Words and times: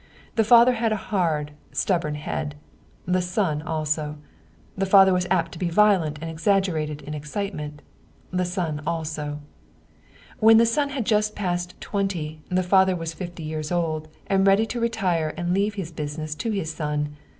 The 0.35 0.43
father 0.43 0.71
had 0.71 0.91
a 0.91 0.95
hard, 1.11 1.51
stubborn 1.71 2.15
head; 2.15 2.55
the 3.05 3.21
son 3.21 3.61
also. 3.61 4.17
The 4.75 4.87
father 4.87 5.13
was 5.13 5.27
apt 5.29 5.51
to 5.51 5.59
be 5.59 5.69
violent 5.69 6.17
and 6.23 6.27
exaggerated 6.31 7.03
in 7.03 7.13
excitement; 7.13 7.83
the 8.31 8.43
son 8.43 8.81
also. 8.87 9.41
When 10.39 10.57
the 10.57 10.65
son 10.65 10.89
had 10.89 11.05
just 11.05 11.35
passed 11.35 11.79
twenty, 11.79 12.41
the 12.49 12.63
father 12.63 12.95
was 12.95 13.13
fifty 13.13 13.43
years 13.43 13.71
old, 13.71 14.07
and 14.25 14.47
ready 14.47 14.65
to 14.65 14.79
retire 14.79 15.35
and 15.37 15.49
to 15.49 15.53
leave 15.53 15.75
his 15.75 15.91
business 15.91 16.33
to 16.33 16.49
his 16.49 16.73
son. 16.73 17.15